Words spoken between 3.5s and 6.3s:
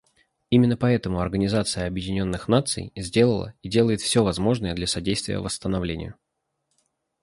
и делает все возможное для содействия восстановлению.